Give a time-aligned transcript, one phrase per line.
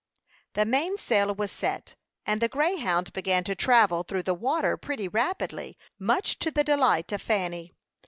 [0.53, 1.93] The mainsail was set,
[2.25, 7.11] and the Greyhound began to travel through the water pretty rapidly, much to the delight
[7.11, 7.75] of Fanny.